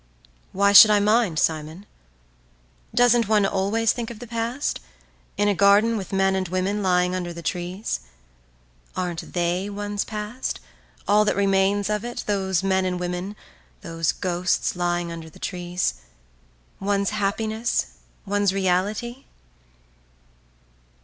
"Why 0.51 0.71
should 0.73 0.89
I 0.89 0.99
mind, 0.99 1.37
Simon? 1.37 1.85
Doesn't 2.91 3.27
one 3.27 3.45
always 3.45 3.93
think 3.93 4.09
of 4.09 4.17
the 4.17 4.25
past, 4.25 4.79
in 5.37 5.47
a 5.47 5.53
garden 5.53 5.95
with 5.95 6.11
men 6.11 6.35
and 6.35 6.47
women 6.47 6.81
lying 6.81 7.13
under 7.13 7.31
the 7.31 7.43
trees? 7.43 7.99
Aren't 8.97 9.33
they 9.33 9.69
one's 9.69 10.03
past, 10.03 10.59
all 11.07 11.23
that 11.25 11.35
remains 11.35 11.87
of 11.87 12.03
it, 12.03 12.23
those 12.25 12.63
men 12.63 12.83
and 12.83 12.99
women, 12.99 13.35
those 13.81 14.11
ghosts 14.11 14.75
lying 14.75 15.11
under 15.11 15.29
the 15.29 15.37
trees,… 15.37 15.93
one's 16.79 17.11
happiness, 17.11 17.85
one's 18.25 18.55
reality?" 18.55 19.25